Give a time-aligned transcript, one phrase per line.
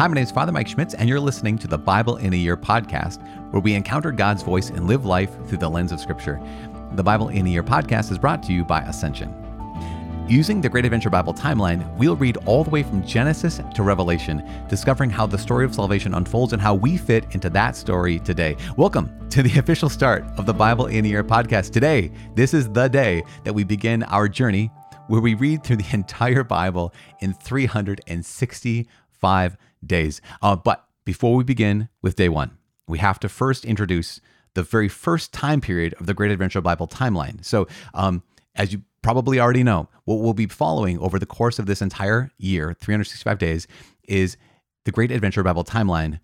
[0.00, 2.36] Hi, my name is Father Mike Schmitz, and you're listening to the Bible in a
[2.36, 3.20] Year podcast,
[3.52, 6.40] where we encounter God's voice and live life through the lens of Scripture.
[6.92, 9.34] The Bible in a Year podcast is brought to you by Ascension.
[10.26, 14.42] Using the Great Adventure Bible timeline, we'll read all the way from Genesis to Revelation,
[14.70, 18.56] discovering how the story of salvation unfolds and how we fit into that story today.
[18.78, 21.72] Welcome to the official start of the Bible in a Year podcast.
[21.72, 24.70] Today, this is the day that we begin our journey
[25.08, 30.20] where we read through the entire Bible in 365 days.
[30.42, 34.20] Uh, but before we begin with day one, we have to first introduce
[34.54, 37.44] the very first time period of the Great Adventure Bible timeline.
[37.44, 38.22] So, um,
[38.54, 42.30] as you probably already know, what we'll be following over the course of this entire
[42.36, 43.66] year, 365 days,
[44.08, 44.36] is
[44.84, 46.20] the Great Adventure Bible timeline.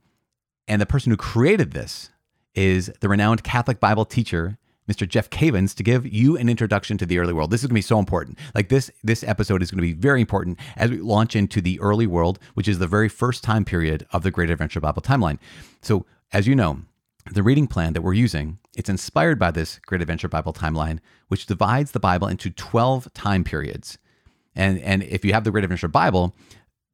[0.69, 2.11] And the person who created this
[2.55, 5.09] is the renowned Catholic Bible teacher, Mr.
[5.09, 7.51] Jeff Cavins, to give you an introduction to the early world.
[7.51, 8.39] This is going to be so important.
[8.55, 11.81] Like this, this episode is going to be very important as we launch into the
[11.81, 15.39] early world, which is the very first time period of the Great Adventure Bible timeline.
[15.83, 16.83] So, as you know,
[17.33, 21.47] the reading plan that we're using, it's inspired by this Great Adventure Bible timeline, which
[21.47, 23.99] divides the Bible into 12 time periods.
[24.55, 26.35] And, and if you have the Great Adventure Bible,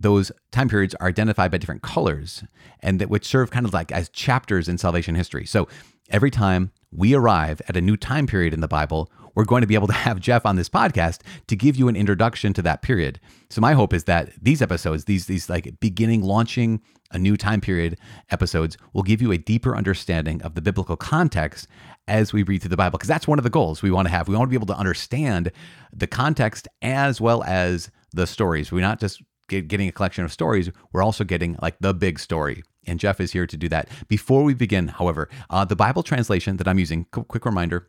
[0.00, 2.44] those time periods are identified by different colors
[2.80, 5.46] and that which serve kind of like as chapters in salvation history.
[5.46, 5.68] So
[6.10, 9.66] every time we arrive at a new time period in the Bible, we're going to
[9.66, 12.82] be able to have Jeff on this podcast to give you an introduction to that
[12.82, 13.18] period.
[13.50, 17.60] So my hope is that these episodes, these these like beginning launching a new time
[17.60, 17.98] period
[18.30, 21.66] episodes will give you a deeper understanding of the biblical context
[22.08, 24.12] as we read through the Bible because that's one of the goals we want to
[24.12, 24.28] have.
[24.28, 25.50] We want to be able to understand
[25.92, 28.72] the context as well as the stories.
[28.72, 32.62] We're not just getting a collection of stories, we're also getting like the big story.
[32.86, 33.88] And Jeff is here to do that.
[34.08, 37.88] Before we begin, however, uh, the Bible translation that I'm using, quick reminder,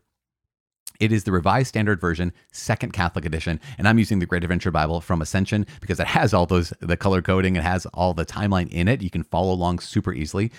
[1.00, 4.72] it is the Revised Standard Version, Second Catholic Edition, and I'm using the Great Adventure
[4.72, 8.26] Bible from Ascension because it has all those the color coding, it has all the
[8.26, 9.02] timeline in it.
[9.02, 10.52] You can follow along super easily.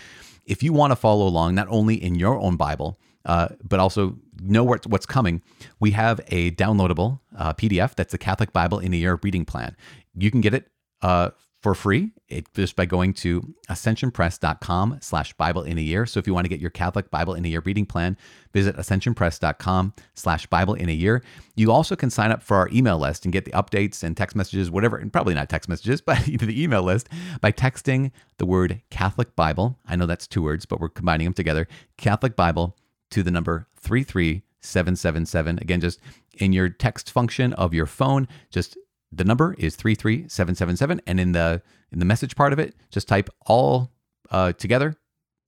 [0.45, 4.19] If you want to follow along, not only in your own Bible, uh, but also
[4.42, 5.41] know what's, what's coming,
[5.81, 9.77] we have a downloadable uh, PDF that's the Catholic Bible in a Year reading plan.
[10.14, 10.69] You can get it
[11.01, 11.31] uh,
[11.64, 12.13] for free.
[12.29, 16.05] It, just by going to ascensionpress.com slash bible in a year.
[16.05, 18.19] So if you want to get your catholic bible in a year reading plan
[18.52, 21.23] visit ascensionpress.com slash bible in a year.
[21.57, 24.36] You also can sign up for our email list and get the updates and text
[24.36, 27.08] messages whatever and probably not text messages but the email list
[27.41, 29.79] by texting the word catholic bible.
[29.86, 31.67] I know that's two words but we're combining them together.
[31.96, 32.77] Catholic bible
[33.08, 35.98] to the number 33777 again just
[36.35, 38.77] in your text function of your phone just
[39.17, 43.29] the number is 33777 and in the in the message part of it just type
[43.47, 43.92] all
[44.30, 44.97] uh, together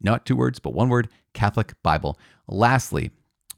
[0.00, 2.19] not two words but one word catholic bible.
[2.49, 3.10] Lastly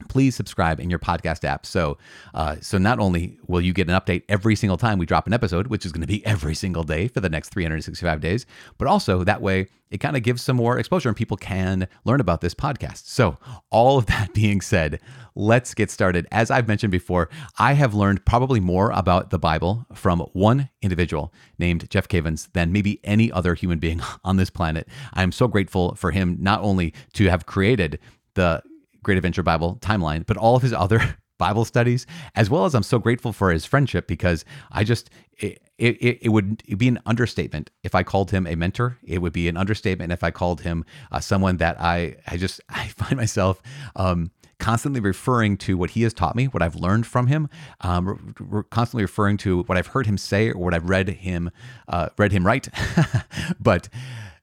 [0.07, 1.65] please subscribe in your podcast app.
[1.65, 1.97] So,
[2.33, 5.33] uh, so not only will you get an update every single time we drop an
[5.33, 8.45] episode, which is going to be every single day for the next 365 days,
[8.77, 12.21] but also that way it kind of gives some more exposure and people can learn
[12.21, 13.07] about this podcast.
[13.07, 13.37] So,
[13.69, 14.99] all of that being said,
[15.35, 16.27] let's get started.
[16.31, 21.33] As I've mentioned before, I have learned probably more about the Bible from one individual
[21.57, 24.87] named Jeff Cavins than maybe any other human being on this planet.
[25.13, 27.99] I'm so grateful for him not only to have created
[28.35, 28.61] the
[29.03, 32.05] Great Adventure Bible timeline, but all of his other Bible studies,
[32.35, 36.29] as well as I'm so grateful for his friendship because I just, it, it, it
[36.29, 38.97] would be an understatement if I called him a mentor.
[39.03, 42.59] It would be an understatement if I called him uh, someone that I, I just,
[42.69, 43.61] I find myself,
[43.95, 47.47] um, constantly referring to what he has taught me, what I've learned from him,
[47.79, 51.49] um, re- constantly referring to what I've heard him say or what I've read him,
[51.87, 52.67] uh, read him write.
[53.59, 53.87] but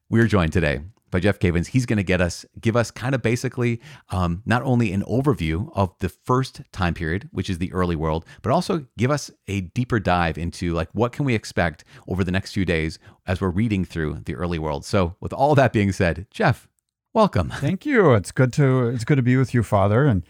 [0.09, 0.81] we're joined today
[1.11, 1.69] by Jeff Cavins.
[1.69, 3.81] He's going to get us, give us kind of basically
[4.11, 8.25] um, not only an overview of the first time period, which is the early world,
[8.43, 12.33] but also give us a deeper dive into like what can we expect over the
[12.33, 14.85] next few days as we're reading through the early world.
[14.85, 16.69] So, with all that being said, Jeff,
[17.13, 17.51] welcome.
[17.51, 18.15] Thank you.
[18.15, 20.25] It's good to it's good to be with you, Father, and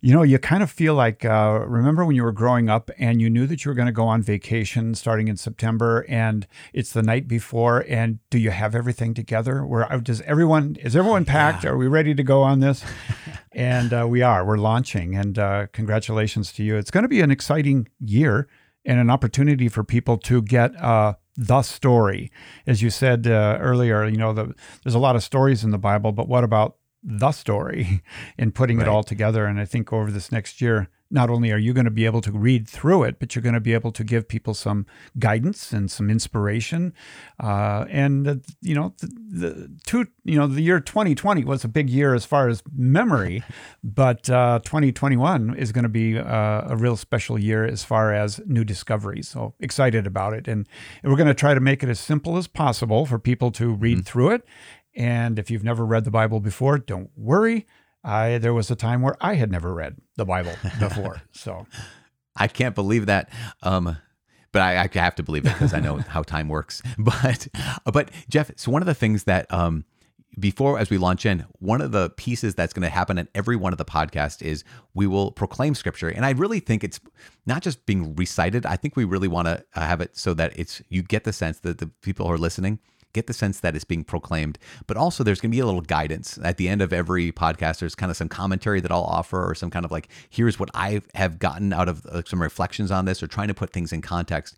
[0.00, 3.20] you know, you kind of feel like, uh, remember when you were growing up and
[3.20, 6.92] you knew that you were going to go on vacation starting in September and it's
[6.92, 9.64] the night before and do you have everything together?
[9.64, 11.64] Where uh, does everyone, is everyone packed?
[11.64, 11.70] Yeah.
[11.70, 12.82] Are we ready to go on this?
[13.52, 16.76] and uh, we are, we're launching and uh, congratulations to you.
[16.76, 18.48] It's going to be an exciting year
[18.86, 22.32] and an opportunity for people to get uh, the story.
[22.66, 25.78] As you said uh, earlier, you know, the, there's a lot of stories in the
[25.78, 28.02] Bible, but what about the story
[28.38, 28.86] and putting right.
[28.86, 29.46] it all together.
[29.46, 32.20] And I think over this next year, not only are you going to be able
[32.20, 34.86] to read through it, but you're going to be able to give people some
[35.18, 36.94] guidance and some inspiration.
[37.42, 41.68] Uh, and uh, you know, the, the, two, you know, the year 2020 was a
[41.68, 43.42] big year as far as memory,
[43.84, 48.40] but uh, 2021 is going to be uh, a real special year as far as
[48.46, 49.28] new discoveries.
[49.28, 50.68] So excited about it, and,
[51.02, 53.72] and we're going to try to make it as simple as possible for people to
[53.72, 54.04] read mm-hmm.
[54.04, 54.44] through it.
[55.00, 57.66] And if you've never read the Bible before, don't worry
[58.04, 61.22] I there was a time where I had never read the Bible before.
[61.32, 61.66] so
[62.36, 63.30] I can't believe that.
[63.62, 63.96] Um,
[64.52, 66.82] but I, I, have to believe it because I know how time works.
[66.98, 67.48] But
[67.84, 69.84] but Jeff, so one of the things that um,
[70.38, 73.56] before as we launch in, one of the pieces that's going to happen in every
[73.56, 77.00] one of the podcasts is we will proclaim scripture, and I really think it's
[77.46, 78.66] not just being recited.
[78.66, 81.60] I think we really want to have it so that it's you get the sense
[81.60, 82.80] that the people who are listening
[83.12, 84.58] get the sense that it's being proclaimed.
[84.86, 87.80] But also, there's going to be a little guidance at the end of every podcast.
[87.80, 90.70] There's kind of some commentary that I'll offer, or some kind of like, here's what
[90.74, 94.02] I have gotten out of some reflections on this, or trying to put things in
[94.02, 94.56] context.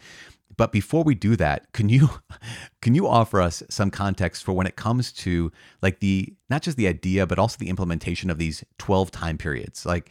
[0.56, 2.10] But before we do that, can you
[2.82, 5.50] can you offer us some context for when it comes to
[5.80, 9.86] like the not just the idea, but also the implementation of these 12 time periods?
[9.86, 10.10] Like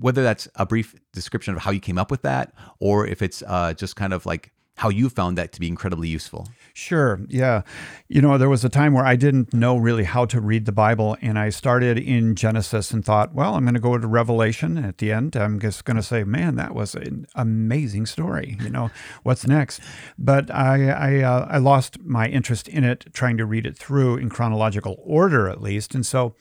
[0.00, 3.42] whether that's a brief description of how you came up with that, or if it's
[3.46, 6.48] uh, just kind of like how you found that to be incredibly useful.
[6.72, 7.20] Sure.
[7.28, 7.62] Yeah.
[8.08, 10.72] You know, there was a time where I didn't know really how to read the
[10.72, 14.76] Bible, and I started in Genesis and thought, well, I'm going to go to Revelation
[14.76, 15.36] at the end.
[15.36, 18.58] I'm just going to say, man, that was an amazing story.
[18.60, 18.90] You know,
[19.22, 19.80] what's next?
[20.18, 24.16] But I I, uh, I lost my interest in it, trying to read it through
[24.16, 26.34] in chronological order at least, and so.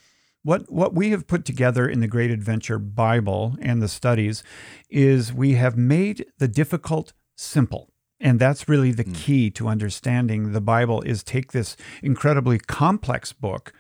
[0.46, 4.44] What, what we have put together in the Great Adventure Bible and the studies
[4.90, 7.93] is we have made the difficult simple
[8.24, 9.14] and that's really the mm.
[9.14, 13.74] key to understanding the Bible is take this incredibly complex book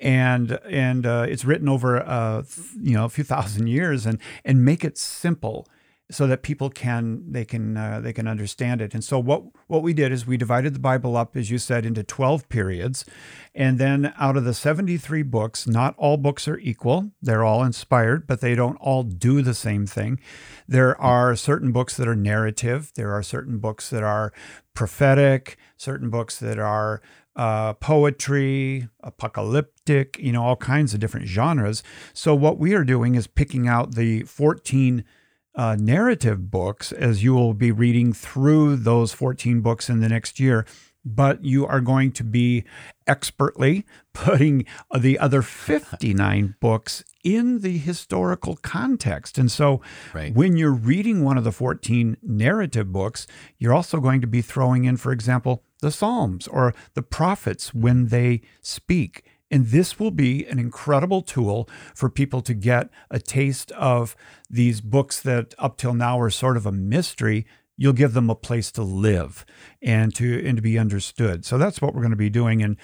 [0.00, 2.42] and and uh, it's written over uh,
[2.80, 5.68] you know a few thousand years and and make it simple
[6.10, 8.94] so that people can they can uh, they can understand it.
[8.94, 11.86] And so what what we did is we divided the Bible up, as you said,
[11.86, 13.04] into twelve periods,
[13.54, 17.12] and then out of the seventy three books, not all books are equal.
[17.22, 20.20] They're all inspired, but they don't all do the same thing.
[20.66, 22.92] There are certain books that are narrative.
[22.94, 24.32] There are certain books that are
[24.74, 25.56] prophetic.
[25.76, 27.00] Certain books that are
[27.36, 31.82] uh, poetry, apocalyptic, you know, all kinds of different genres.
[32.12, 35.04] So, what we are doing is picking out the 14
[35.60, 40.40] uh, narrative books as you will be reading through those 14 books in the next
[40.40, 40.64] year,
[41.04, 42.64] but you are going to be
[43.06, 43.84] expertly
[44.14, 44.64] putting
[44.98, 49.36] the other 59 books in the historical context.
[49.36, 49.82] And so
[50.14, 50.34] right.
[50.34, 53.26] when you're reading one of the 14 narrative books,
[53.58, 58.06] you're also going to be throwing in, for example, the Psalms or the prophets when
[58.06, 59.26] they speak.
[59.50, 64.14] And this will be an incredible tool for people to get a taste of
[64.48, 67.46] these books that up till now are sort of a mystery.
[67.76, 69.46] You'll give them a place to live
[69.82, 71.46] and to and to be understood.
[71.46, 72.62] So that's what we're going to be doing.
[72.62, 72.76] And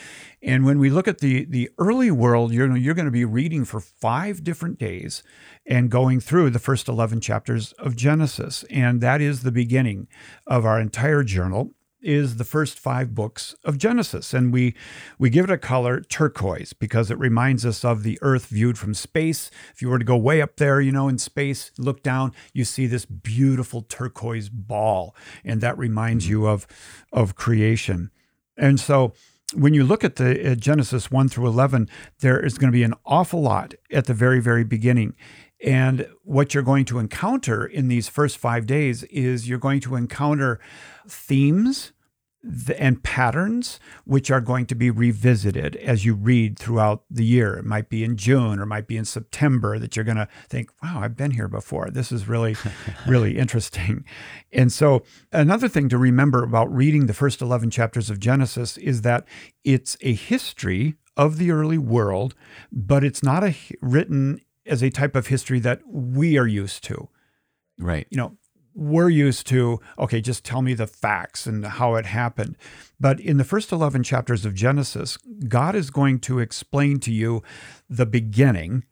[0.42, 3.66] and when we look at the the early world, you're you're going to be reading
[3.66, 5.22] for five different days
[5.66, 8.64] and going through the first eleven chapters of Genesis.
[8.70, 10.08] And that is the beginning
[10.46, 11.75] of our entire journal
[12.06, 14.32] is the first five books of Genesis.
[14.32, 14.74] And we,
[15.18, 18.94] we give it a color turquoise because it reminds us of the earth viewed from
[18.94, 19.50] space.
[19.74, 22.64] If you were to go way up there, you know, in space, look down, you
[22.64, 25.16] see this beautiful turquoise ball.
[25.44, 26.66] And that reminds you of,
[27.12, 28.12] of creation.
[28.56, 29.12] And so
[29.54, 31.88] when you look at the uh, Genesis 1 through 11,
[32.20, 35.14] there is going to be an awful lot at the very, very beginning.
[35.64, 39.96] And what you're going to encounter in these first five days is you're going to
[39.96, 40.60] encounter
[41.08, 41.92] themes
[42.78, 47.54] and patterns which are going to be revisited as you read throughout the year.
[47.54, 50.28] It might be in June or it might be in September that you're going to
[50.48, 51.90] think, wow, I've been here before.
[51.90, 52.56] This is really,
[53.06, 54.04] really interesting.
[54.52, 59.02] And so, another thing to remember about reading the first 11 chapters of Genesis is
[59.02, 59.26] that
[59.64, 62.34] it's a history of the early world,
[62.70, 67.08] but it's not a written as a type of history that we are used to.
[67.78, 68.06] Right.
[68.10, 68.36] You know,
[68.76, 72.56] we're used to, okay, just tell me the facts and how it happened.
[73.00, 75.16] But in the first 11 chapters of Genesis,
[75.48, 77.42] God is going to explain to you
[77.88, 78.84] the beginning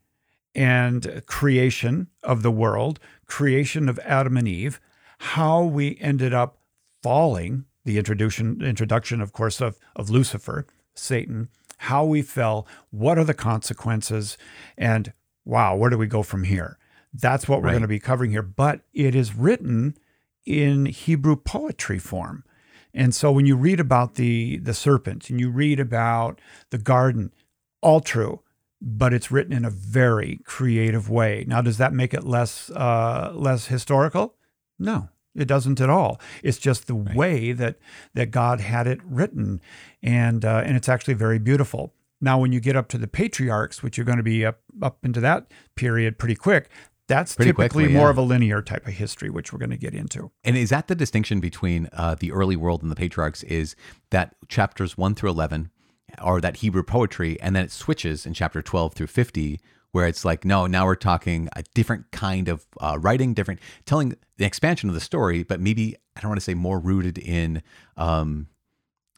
[0.54, 4.80] and creation of the world, creation of Adam and Eve,
[5.18, 6.58] how we ended up
[7.02, 13.24] falling, the introduction, introduction of course, of, of Lucifer, Satan, how we fell, what are
[13.24, 14.38] the consequences,
[14.78, 15.12] and
[15.44, 16.78] wow, where do we go from here?
[17.14, 17.73] That's what we're right.
[17.73, 18.42] going to be covering here.
[18.42, 19.97] But it is written
[20.44, 22.44] in Hebrew poetry form.
[22.92, 26.40] And so when you read about the, the serpent and you read about
[26.71, 27.33] the garden,
[27.80, 28.40] all true.
[28.85, 31.44] but it's written in a very creative way.
[31.49, 34.35] Now, does that make it less uh, less historical?
[34.78, 36.21] No, it doesn't at all.
[36.42, 37.16] It's just the right.
[37.16, 37.78] way that
[38.12, 39.61] that God had it written,
[40.02, 41.94] and uh, and it's actually very beautiful.
[42.21, 44.99] Now, when you get up to the patriarchs, which you're going to be up up
[45.04, 46.68] into that period pretty quick,
[47.06, 48.11] that's Pretty typically quickly, more yeah.
[48.11, 50.30] of a linear type of history, which we're going to get into.
[50.42, 53.42] And is that the distinction between uh, the early world and the patriarchs?
[53.42, 53.76] Is
[54.11, 55.70] that chapters one through eleven
[56.18, 59.61] are that Hebrew poetry, and then it switches in chapter twelve through fifty,
[59.92, 64.14] where it's like, no, now we're talking a different kind of uh, writing, different telling
[64.38, 67.62] the expansion of the story, but maybe I don't want to say more rooted in
[67.96, 68.49] um,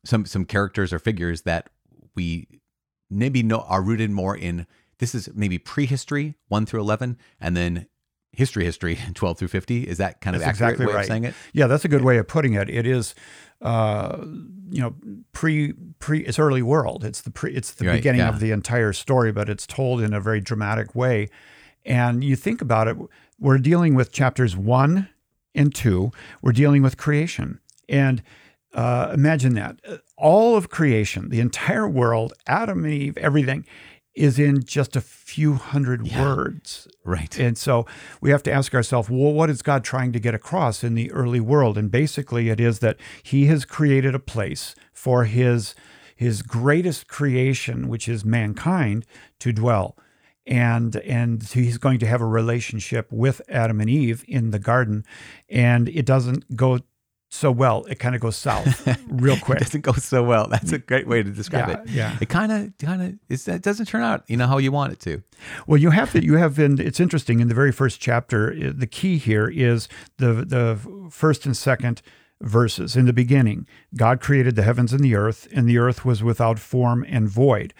[0.04, 1.70] some some characters or figures that
[2.14, 2.48] we
[3.10, 4.66] maybe know are rooted more in
[4.98, 7.86] this is maybe prehistory 1 through 11 and then
[8.36, 11.00] history history 12 through 50 is that kind that's of accurate exactly way right.
[11.00, 11.34] of saying it?
[11.52, 12.68] Yeah that's a good way of putting it.
[12.68, 13.14] It is
[13.62, 14.18] uh,
[14.68, 14.94] you know
[15.32, 17.04] pre pre it's early world.
[17.04, 18.28] It's the pre it's the right, beginning yeah.
[18.28, 21.28] of the entire story but it's told in a very dramatic way.
[21.84, 22.96] And you think about it
[23.40, 25.08] we're dealing with chapters 1
[25.54, 26.10] and 2
[26.42, 27.60] we're dealing with creation.
[27.88, 28.22] And
[28.74, 29.80] uh, imagine that.
[30.18, 33.64] All of creation the entire world adam and eve everything
[34.16, 36.88] is in just a few hundred yeah, words.
[37.04, 37.38] Right.
[37.38, 37.86] And so
[38.20, 41.12] we have to ask ourselves, well, what is God trying to get across in the
[41.12, 41.76] early world?
[41.76, 45.74] And basically it is that he has created a place for his
[46.16, 49.04] his greatest creation, which is mankind,
[49.38, 49.98] to dwell.
[50.46, 55.04] And and he's going to have a relationship with Adam and Eve in the garden.
[55.50, 56.78] And it doesn't go
[57.28, 59.60] so well, it kind of goes south real quick.
[59.60, 60.46] it doesn't go so well.
[60.48, 61.88] That's a great way to describe yeah, it.
[61.88, 64.92] Yeah, it kind of kind of it doesn't turn out you know how you want
[64.92, 65.22] it to.
[65.66, 66.78] Well, you have to you have been.
[66.80, 68.72] It's interesting in the very first chapter.
[68.72, 72.00] The key here is the the first and second
[72.40, 72.96] verses.
[72.96, 73.66] In the beginning,
[73.96, 77.74] God created the heavens and the earth, and the earth was without form and void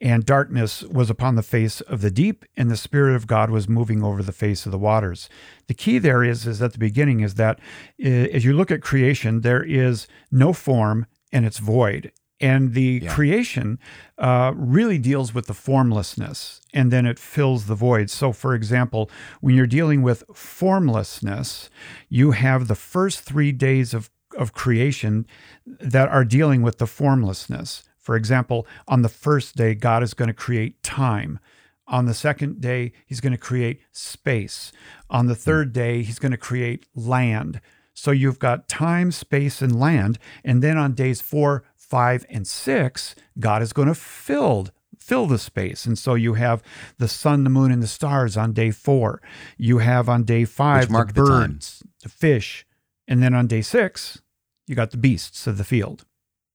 [0.00, 3.68] and darkness was upon the face of the deep, and the Spirit of God was
[3.68, 5.28] moving over the face of the waters.
[5.66, 7.60] The key there is, is at the beginning, is that
[8.02, 12.12] as you look at creation, there is no form and it's void.
[12.40, 13.14] And the yeah.
[13.14, 13.78] creation
[14.16, 18.08] uh, really deals with the formlessness and then it fills the void.
[18.08, 19.10] So, for example,
[19.42, 21.68] when you're dealing with formlessness,
[22.08, 25.26] you have the first three days of, of creation
[25.66, 27.82] that are dealing with the formlessness.
[28.10, 31.38] For example, on the first day, God is going to create time.
[31.86, 34.72] On the second day, he's going to create space.
[35.08, 37.60] On the third day, he's going to create land.
[37.94, 40.18] So you've got time, space, and land.
[40.42, 45.38] And then on days four, five, and six, God is going to fill fill the
[45.38, 45.86] space.
[45.86, 46.64] And so you have
[46.98, 49.22] the sun, the moon, and the stars on day four.
[49.56, 52.66] You have on day five the birds, the, the fish.
[53.06, 54.20] And then on day six,
[54.66, 56.06] you got the beasts of the field.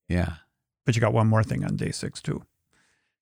[0.10, 0.34] Yeah.
[0.86, 2.44] But you got one more thing on day six, too.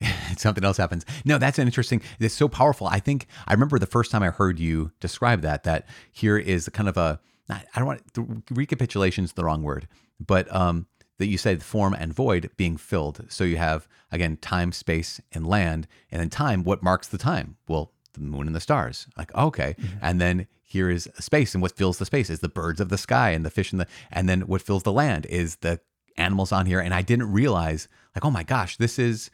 [0.38, 1.06] Something else happens.
[1.26, 2.02] No, that's an interesting.
[2.20, 2.88] It's so powerful.
[2.88, 5.64] I think I remember the first time I heard you describe that.
[5.64, 7.20] That here is kind of a.
[7.50, 9.88] I don't want the recapitulation is the wrong word,
[10.20, 10.88] but um,
[11.20, 13.26] that you said form and void being filled.
[13.30, 16.64] So you have again time, space, and land, and then time.
[16.64, 17.58] What marks the time?
[17.68, 19.08] Well, the moon and the stars.
[19.18, 19.98] Like okay, mm-hmm.
[20.02, 22.98] and then here is space, and what fills the space is the birds of the
[22.98, 25.80] sky and the fish and the, and then what fills the land is the
[26.18, 29.32] animals on here, and I didn't realize like, oh my gosh, this is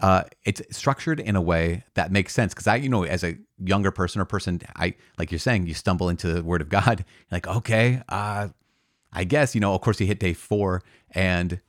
[0.00, 3.36] uh, it's structured in a way that makes sense because I, you know, as a
[3.58, 7.04] younger person or person, I like you're saying, you stumble into the Word of God,
[7.30, 8.48] like okay, uh,
[9.12, 9.74] I guess you know.
[9.74, 11.60] Of course, you hit day four, and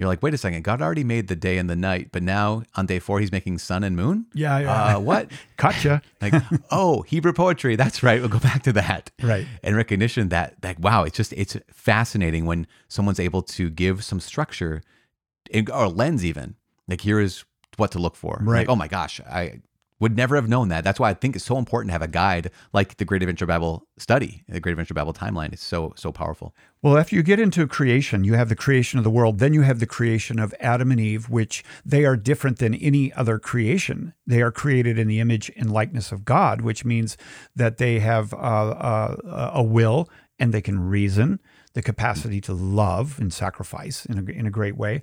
[0.00, 2.62] you're like, wait a second, God already made the day and the night, but now
[2.74, 4.24] on day four, he's making sun and moon?
[4.32, 4.96] Yeah, yeah.
[4.96, 5.30] Uh, what?
[5.58, 6.00] gotcha.
[6.22, 6.32] like,
[6.70, 7.76] oh, Hebrew poetry.
[7.76, 8.18] That's right.
[8.18, 9.10] We'll go back to that.
[9.22, 9.46] Right.
[9.62, 14.20] And recognition that, like, wow, it's just, it's fascinating when someone's able to give some
[14.20, 14.82] structure
[15.70, 16.56] or lens, even.
[16.88, 17.44] Like, here is
[17.76, 18.38] what to look for.
[18.40, 18.60] Right.
[18.60, 19.60] Like, oh my gosh, I
[20.00, 20.82] would never have known that.
[20.82, 23.46] That's why I think it's so important to have a guide like the Great Adventure
[23.46, 25.52] Bible study, the Great Adventure Bible timeline.
[25.52, 26.54] It's so so powerful.
[26.82, 29.38] Well, after you get into creation, you have the creation of the world.
[29.38, 33.12] Then you have the creation of Adam and Eve, which they are different than any
[33.12, 34.14] other creation.
[34.26, 37.18] They are created in the image and likeness of God, which means
[37.54, 41.38] that they have uh, uh, a will and they can reason,
[41.74, 45.02] the capacity to love and sacrifice in a, in a great way,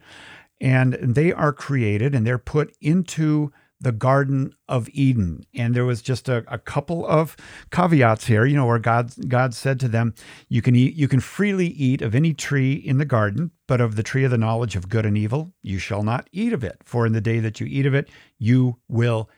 [0.59, 5.45] and they are created and they're put into the Garden of Eden.
[5.53, 7.35] And there was just a, a, couple of
[7.71, 10.13] caveats here, you know, where God God said to them,
[10.49, 13.95] You can eat you can freely eat of any tree in the garden, but of
[13.95, 16.81] the tree of the knowledge of good and evil, you shall not eat of it.
[16.83, 19.29] For in the day that you eat of it, you will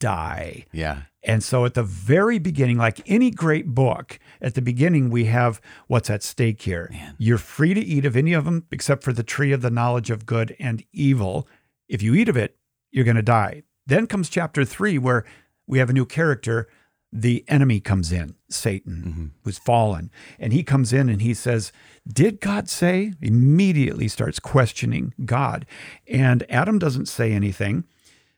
[0.00, 0.66] die.
[0.72, 1.02] Yeah.
[1.22, 5.60] And so at the very beginning, like any great book, at the beginning we have
[5.86, 6.88] what's at stake here.
[6.90, 7.16] Man.
[7.18, 10.10] You're free to eat of any of them except for the tree of the knowledge
[10.10, 11.48] of good and evil.
[11.88, 12.56] If you eat of it,
[12.90, 15.24] you're going to die Then comes chapter three, where
[15.66, 16.68] we have a new character.
[17.10, 20.10] The enemy comes in, Satan, who's fallen.
[20.38, 21.72] And he comes in and he says,
[22.06, 23.14] Did God say?
[23.22, 25.64] Immediately starts questioning God.
[26.06, 27.84] And Adam doesn't say anything.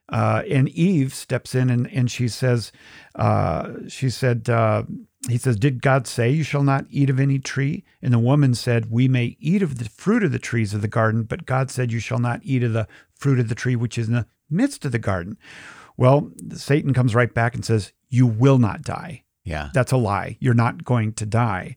[0.09, 2.73] Uh, and Eve steps in and, and she says,
[3.14, 4.85] uh, she said, uh,
[5.28, 7.85] he says, Did God say you shall not eat of any tree?
[8.00, 10.88] And the woman said, We may eat of the fruit of the trees of the
[10.88, 13.99] garden, but God said, You shall not eat of the fruit of the tree which
[13.99, 15.38] is in the midst of the garden.
[15.97, 19.25] Well, Satan comes right back and says, You will not die.
[19.45, 19.71] Yeah.
[19.73, 20.37] That's a lie.
[20.40, 21.76] You're not going to die.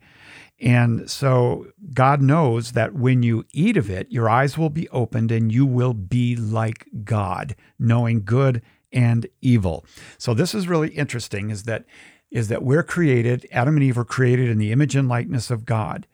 [0.59, 5.31] And so God knows that when you eat of it, your eyes will be opened
[5.31, 8.61] and you will be like God, knowing good
[8.91, 9.85] and evil.
[10.17, 11.85] So this is really interesting is that
[12.31, 15.65] is that we're created, Adam and Eve were created in the image and likeness of
[15.65, 16.07] God.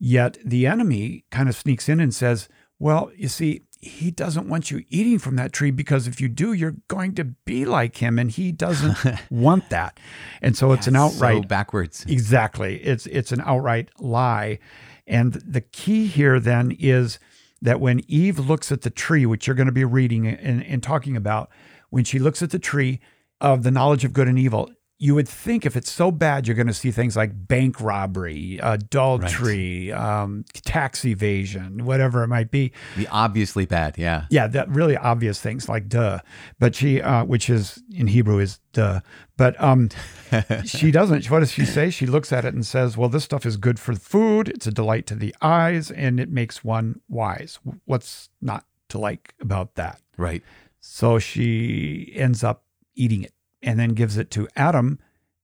[0.00, 2.48] Yet the enemy kind of sneaks in and says,
[2.78, 6.52] "Well, you see, he doesn't want you eating from that tree because if you do,
[6.52, 8.98] you're going to be like him, and he doesn't
[9.30, 9.98] want that.
[10.42, 12.04] And so it's an outright so backwards.
[12.06, 12.76] Exactly.
[12.82, 14.58] It's it's an outright lie.
[15.06, 17.18] And the key here then is
[17.62, 20.82] that when Eve looks at the tree, which you're going to be reading and, and
[20.82, 21.50] talking about,
[21.88, 23.00] when she looks at the tree
[23.40, 24.70] of the knowledge of good and evil,
[25.02, 28.60] you would think if it's so bad, you're going to see things like bank robbery,
[28.62, 32.70] adultery, um, tax evasion, whatever it might be.
[32.98, 33.96] The obviously bad.
[33.96, 34.26] Yeah.
[34.28, 36.18] Yeah, that really obvious things like duh.
[36.58, 39.00] But she, uh, which is in Hebrew is duh.
[39.38, 39.88] But um,
[40.66, 41.30] she doesn't.
[41.30, 41.88] What does she say?
[41.88, 44.50] She looks at it and says, "Well, this stuff is good for food.
[44.50, 47.58] It's a delight to the eyes, and it makes one wise.
[47.86, 50.42] What's not to like about that?" Right.
[50.80, 52.64] So she ends up
[52.94, 54.98] eating it and then gives it to Adam.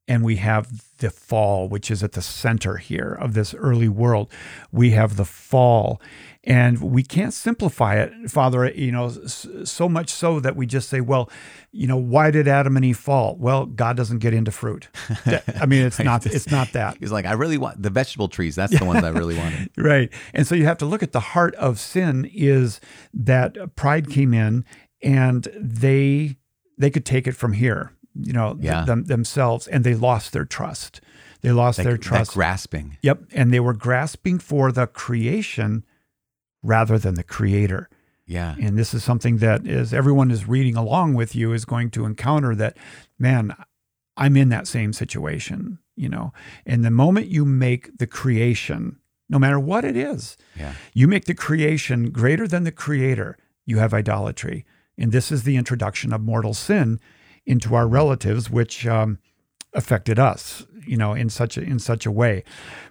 [0.08, 4.30] And we have the fall, which is at the center here of this early world.
[4.70, 6.00] We have the fall.
[6.44, 11.00] And we can't simplify it, Father, you know, so much so that we just say,
[11.00, 11.28] well,
[11.72, 13.34] you know, why did Adam and Eve fall?
[13.36, 14.88] Well, God doesn't get into fruit.
[15.60, 16.98] I mean, it's not it's not that.
[17.00, 18.54] He's like, I really want the vegetable trees.
[18.54, 19.70] That's the ones I really wanted.
[19.76, 20.08] right.
[20.34, 22.80] And so you have to look at the heart of sin is
[23.12, 24.64] that pride came in
[25.02, 26.36] and they
[26.78, 28.84] they could take it from here you know, yeah.
[28.84, 31.00] them, themselves, and they lost their trust.
[31.42, 32.32] They lost that, their trust.
[32.32, 32.98] That grasping.
[33.02, 33.24] Yep.
[33.32, 35.84] And they were grasping for the creation
[36.62, 37.88] rather than the creator.
[38.26, 38.56] Yeah.
[38.60, 42.04] And this is something that is everyone is reading along with you is going to
[42.04, 42.76] encounter that,
[43.18, 43.54] man,
[44.16, 46.32] I'm in that same situation, you know.
[46.64, 48.98] And the moment you make the creation,
[49.28, 50.72] no matter what it is, yeah.
[50.92, 54.64] you make the creation greater than the creator, you have idolatry.
[54.98, 56.98] And this is the introduction of mortal sin
[57.46, 59.18] into our relatives, which um,
[59.72, 62.42] affected us, you know, in such a, in such a way.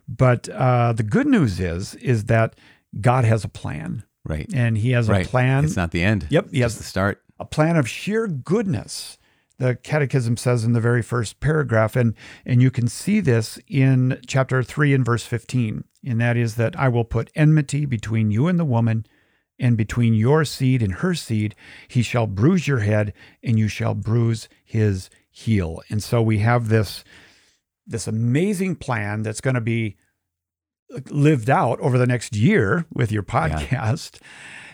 [0.08, 2.56] But uh, the good news is is that
[3.02, 4.50] God has a plan, right?
[4.54, 5.26] And He has right.
[5.26, 5.66] a plan.
[5.66, 6.28] It's not the end.
[6.30, 7.22] Yep, He has the start.
[7.40, 9.18] A plan of sheer goodness.
[9.58, 12.14] The Catechism says in the very first paragraph, and
[12.46, 16.78] and you can see this in chapter three and verse fifteen, and that is that
[16.78, 19.06] I will put enmity between you and the woman
[19.60, 21.56] and between your seed and her seed,
[21.88, 23.14] he shall bruise your head,
[23.44, 25.82] and you shall bruise his heel.
[25.90, 27.04] And so we have this,
[27.86, 29.96] this amazing plan that's going to be
[31.10, 34.20] lived out over the next year with your podcast.
[34.22, 34.28] Yeah.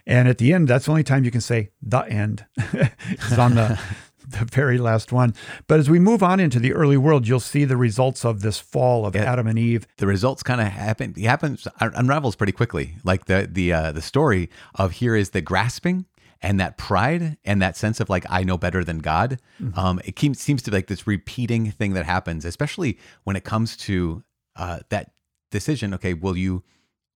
[0.07, 2.45] And at the end, that's the only time you can say the end.
[2.57, 3.79] it's on the
[4.31, 5.33] the very last one.
[5.67, 8.59] But as we move on into the early world, you'll see the results of this
[8.59, 9.87] fall of yeah, Adam and Eve.
[9.97, 11.13] The results kind of happen.
[11.17, 12.95] It happens unravels pretty quickly.
[13.03, 16.05] Like the the uh, the story of here is the grasping
[16.41, 19.39] and that pride and that sense of like I know better than God.
[19.61, 19.77] Mm-hmm.
[19.77, 23.43] Um, it keeps, seems to be like this repeating thing that happens, especially when it
[23.43, 24.23] comes to
[24.55, 25.11] uh, that
[25.51, 25.93] decision.
[25.93, 26.63] Okay, will you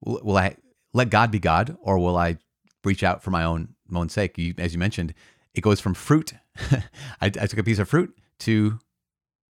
[0.01, 0.57] will, will I
[0.93, 2.37] let God be God, or will I
[2.83, 4.37] reach out for my own my own sake?
[4.37, 5.13] You, as you mentioned,
[5.55, 6.33] it goes from fruit.
[6.71, 6.81] I,
[7.21, 8.79] I, took a piece of fruit to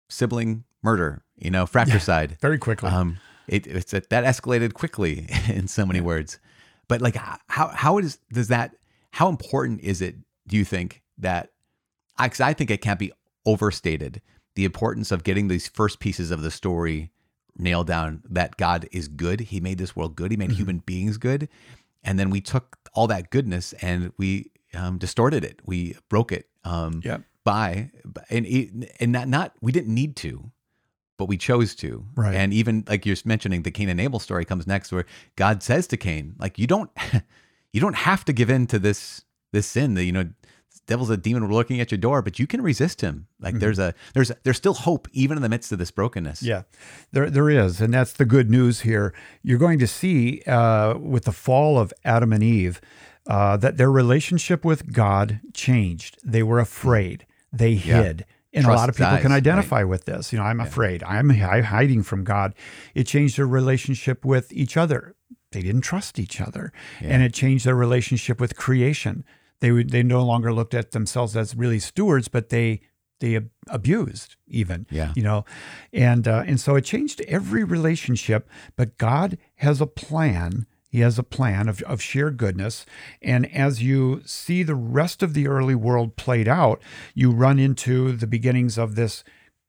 [0.10, 2.32] sibling murder, you know, fratricide.
[2.32, 2.90] Yeah, very quickly.
[2.90, 6.40] Um, it, it's a, that escalated quickly in so many words.
[6.88, 7.16] But like,
[7.48, 8.76] how how is does that?
[9.12, 10.16] How important is it?
[10.48, 11.50] Do you think that?
[12.22, 13.12] Because I, I think it can't be
[13.46, 14.22] overstated
[14.56, 17.12] the importance of getting these first pieces of the story
[17.58, 18.22] nailed down.
[18.30, 19.40] That God is good.
[19.42, 20.32] He made this world good.
[20.32, 20.58] He made mm-hmm.
[20.58, 21.50] human beings good,
[22.04, 25.60] and then we took all that goodness and we um, distorted it.
[25.66, 26.48] We broke it.
[26.64, 27.20] Um, yeah.
[27.44, 27.92] By
[28.32, 30.52] and and not not we didn't need to,
[31.18, 32.06] but we chose to.
[32.16, 32.36] Right.
[32.36, 35.88] And even like you're mentioning, the Cain and Abel story comes next, where God says
[35.88, 36.90] to Cain, like you don't
[37.72, 39.94] you don't have to give in to this this sin.
[39.94, 40.30] That you know,
[40.88, 43.28] devil's a demon looking at your door, but you can resist him.
[43.40, 43.60] Like mm-hmm.
[43.60, 46.44] there's a there's a, there's still hope even in the midst of this brokenness.
[46.44, 46.64] Yeah,
[47.12, 49.14] there there is, and that's the good news here.
[49.44, 52.82] You're going to see uh, with the fall of Adam and Eve
[53.28, 56.18] uh, that their relationship with God changed.
[56.24, 57.26] They were afraid.
[57.52, 58.26] They hid.
[58.54, 59.38] And a lot of people dies, can right.
[59.38, 60.32] identify with this.
[60.32, 61.04] You know, I'm afraid.
[61.04, 62.56] I'm hi- hiding from God.
[62.94, 65.16] It changed their relationship with each other.
[65.52, 69.26] They didn't trust each other, and it changed their relationship with creation.
[69.60, 72.82] They would, they no longer looked at themselves as really stewards, but they
[73.20, 74.86] they ab- abused even.
[74.90, 75.14] Yeah.
[75.16, 75.46] You know,
[75.94, 78.50] and uh, and so it changed every relationship.
[78.76, 80.66] But God has a plan.
[80.96, 82.86] He has a plan of, of sheer goodness.
[83.22, 86.82] And as you see the rest of the early world played out,
[87.14, 89.22] you run into the beginnings of this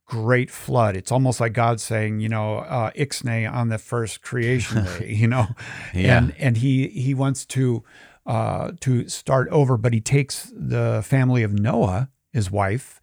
[0.07, 0.95] great flood.
[0.97, 5.27] It's almost like God saying, you know, uh, ixnay on the first creation day, you
[5.27, 5.47] know,
[5.93, 6.19] Yeah.
[6.19, 7.83] and and he he wants to
[8.25, 13.01] uh, to start over, but he takes the family of Noah, his wife,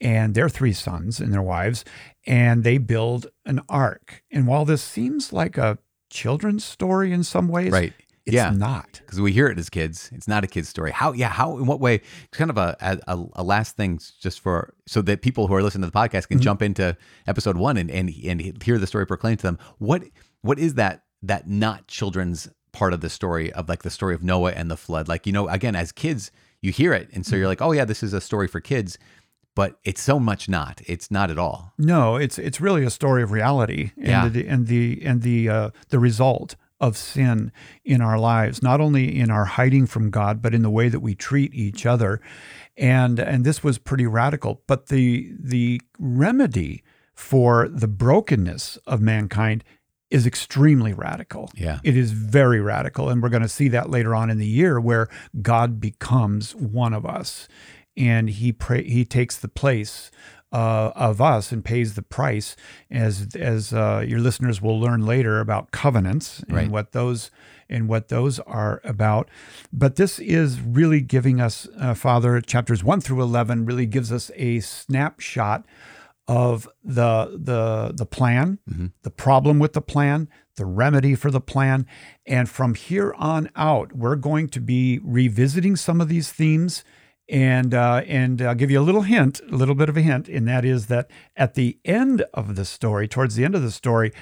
[0.00, 1.84] and their three sons and their wives,
[2.26, 4.22] and they build an ark.
[4.30, 5.76] And while this seems like a
[6.10, 7.92] children's story in some ways, Right.
[8.24, 8.50] it's yeah.
[8.50, 9.00] not.
[9.04, 10.10] because we hear it as kids.
[10.12, 10.90] It's not a kid's story.
[10.90, 11.12] How?
[11.12, 11.28] Yeah.
[11.28, 11.58] How?
[11.58, 11.96] In what way?
[11.96, 15.62] It's kind of a a, a last thing, just for so that people who are
[15.62, 16.44] listening to the podcast can mm-hmm.
[16.44, 19.58] jump into episode one and and and hear the story proclaimed to them.
[19.78, 20.02] What
[20.42, 24.22] what is that that not children's part of the story of like the story of
[24.22, 25.08] Noah and the flood?
[25.08, 27.38] Like you know, again, as kids, you hear it, and so mm-hmm.
[27.38, 28.98] you're like, oh yeah, this is a story for kids.
[29.56, 30.80] But it's so much not.
[30.86, 31.72] It's not at all.
[31.78, 34.28] No, it's it's really a story of reality and Yeah.
[34.28, 37.50] the, and the and the uh, the result of sin
[37.84, 41.00] in our lives, not only in our hiding from God, but in the way that
[41.00, 42.20] we treat each other.
[42.76, 44.62] And and this was pretty radical.
[44.66, 46.82] But the the remedy
[47.14, 49.64] for the brokenness of mankind
[50.10, 51.50] is extremely radical.
[51.56, 51.80] Yeah.
[51.82, 53.08] It is very radical.
[53.08, 55.08] And we're going to see that later on in the year where
[55.42, 57.48] God becomes one of us
[57.96, 60.10] and he pra- he takes the place
[60.52, 62.56] uh, of us and pays the price
[62.90, 66.70] as as uh, your listeners will learn later about covenants and Right.
[66.70, 67.30] what those
[67.68, 69.28] and what those are about.
[69.72, 74.30] But this is really giving us, uh, Father, chapters one through eleven really gives us
[74.36, 75.64] a snapshot
[76.28, 78.58] of the the the plan,
[79.02, 81.86] the problem with the plan, the remedy for the plan,
[82.26, 86.84] and from here on out, we're going to be revisiting some of these themes.
[87.28, 90.28] And uh, and I'll give you a little hint, a little bit of a hint,
[90.28, 93.72] and that is that at the end of the story, towards the end of the
[93.72, 94.12] story,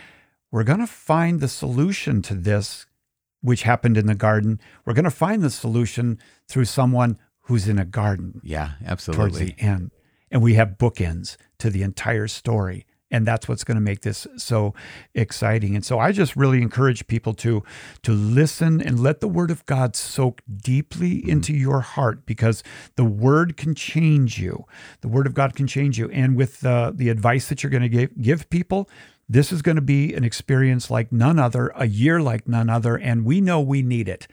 [0.51, 2.87] we're going to find the solution to this,
[3.43, 4.59] which happened in the garden.
[4.87, 8.73] We're going to find the solution through someone who's in a garden Yeah.
[8.85, 9.31] Absolutely.
[9.31, 9.91] Towards the end.
[10.31, 12.87] And we have bookends to the entire story.
[13.11, 14.75] And that's what's going to make this so
[15.15, 15.75] exciting.
[15.75, 17.63] And so I just really encourage people to
[18.03, 22.63] to listen and let the word of God soak deeply into your heart because
[22.97, 24.65] the word can change you.
[25.01, 26.11] The word of God can change you.
[26.11, 28.89] And with uh, the advice that you're going to give, give people,
[29.29, 32.97] this is going to be an experience like none other, a year like none other,
[32.97, 34.27] and we know we need it.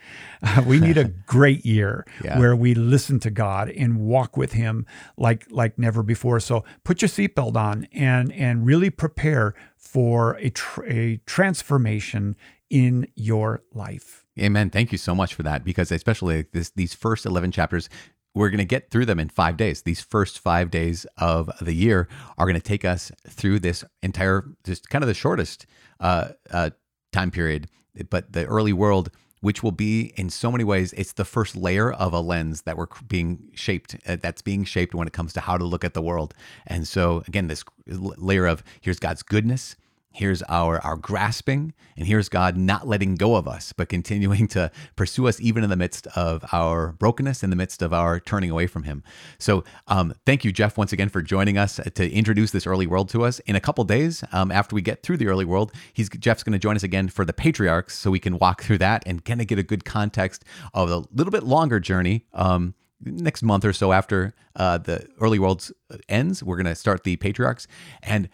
[0.43, 2.37] Uh, we need a great year Yeah.
[2.39, 4.85] where we listen to God and walk with Him
[5.17, 6.39] like like never before.
[6.39, 12.35] So put your seatbelt on and and really prepare for a tr- a transformation
[12.69, 14.25] in your life.
[14.39, 14.69] Amen.
[14.69, 17.89] Thank you so much for that because especially this these first 11 chapters
[18.33, 19.81] we're going to get through them in 5 days.
[19.81, 24.45] These first 5 days of the year are going to take us through this entire
[24.63, 25.65] just kind of the shortest
[25.99, 26.71] uh, uh,
[27.11, 27.69] time period,
[28.09, 31.91] but the early world which will be in so many ways it's the first layer
[31.91, 35.41] of a lens that we're being shaped uh, that's being shaped when it comes to
[35.41, 36.33] how to look at the world.
[36.67, 39.75] And so again this layer of here's God's goodness,
[40.13, 44.69] Here's our our grasping, and here's God not letting go of us, but continuing to
[44.97, 48.51] pursue us even in the midst of our brokenness, in the midst of our turning
[48.51, 49.03] away from Him.
[49.39, 53.07] So, um, thank you, Jeff, once again for joining us to introduce this early world
[53.09, 53.39] to us.
[53.39, 56.53] In a couple days, um, after we get through the early world, he's Jeff's going
[56.53, 59.39] to join us again for the patriarchs, so we can walk through that and kind
[59.39, 60.43] of get a good context
[60.73, 62.25] of a little bit longer journey.
[62.33, 65.69] Um, next month or so after uh, the early world
[66.07, 67.67] ends, we're going to start the patriarchs
[68.03, 68.29] and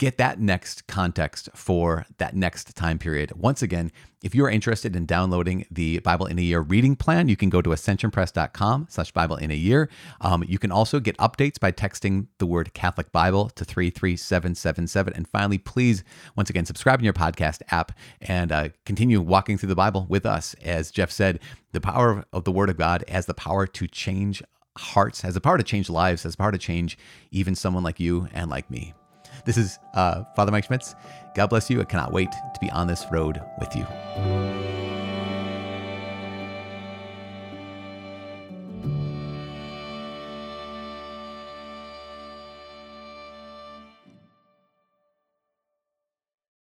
[0.00, 3.32] get that next context for that next time period.
[3.32, 7.36] Once again, if you're interested in downloading the Bible in a Year reading plan, you
[7.36, 9.90] can go to ascensionpress.com slash Bible in a year.
[10.22, 15.12] Um, you can also get updates by texting the word Catholic Bible to 33777.
[15.12, 16.02] And finally, please,
[16.34, 20.24] once again, subscribe in your podcast app and uh, continue walking through the Bible with
[20.24, 20.54] us.
[20.62, 21.40] As Jeff said,
[21.72, 24.42] the power of the Word of God has the power to change
[24.78, 26.96] hearts, has the power to change lives, has the power to change
[27.30, 28.94] even someone like you and like me.
[29.44, 30.94] This is uh, Father Mike Schmitz.
[31.34, 31.80] God bless you.
[31.80, 34.79] I cannot wait to be on this road with you.